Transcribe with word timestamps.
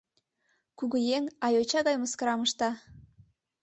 Кугыеҥ, 0.77 1.23
а 1.43 1.47
йоча 1.55 1.79
гай 1.87 1.95
мыскарам 2.01 2.41
ышта... 2.47 2.69